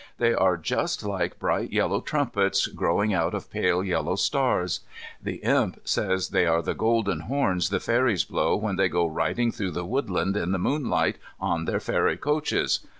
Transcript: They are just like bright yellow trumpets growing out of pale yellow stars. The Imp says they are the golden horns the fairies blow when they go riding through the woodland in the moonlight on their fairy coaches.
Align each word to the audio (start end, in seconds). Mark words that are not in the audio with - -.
They 0.17 0.33
are 0.33 0.57
just 0.57 1.03
like 1.03 1.37
bright 1.37 1.71
yellow 1.71 2.01
trumpets 2.01 2.65
growing 2.65 3.13
out 3.13 3.35
of 3.35 3.51
pale 3.51 3.83
yellow 3.83 4.15
stars. 4.15 4.79
The 5.21 5.35
Imp 5.43 5.79
says 5.87 6.29
they 6.29 6.47
are 6.47 6.63
the 6.63 6.73
golden 6.73 7.19
horns 7.19 7.69
the 7.69 7.79
fairies 7.79 8.23
blow 8.25 8.55
when 8.55 8.77
they 8.77 8.89
go 8.89 9.05
riding 9.05 9.51
through 9.51 9.73
the 9.73 9.85
woodland 9.85 10.35
in 10.35 10.53
the 10.53 10.57
moonlight 10.57 11.17
on 11.39 11.65
their 11.65 11.79
fairy 11.79 12.17
coaches. 12.17 12.79